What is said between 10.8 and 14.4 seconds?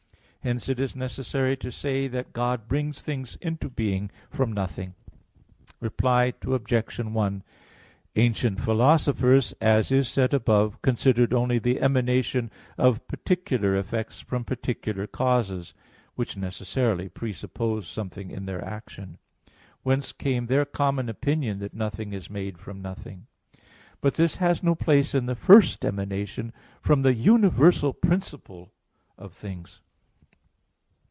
(Q. 44, A. 2), considered only the emanation of particular effects